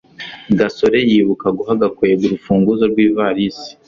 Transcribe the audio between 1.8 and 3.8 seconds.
gakwego urufunguzo rw'ivarisi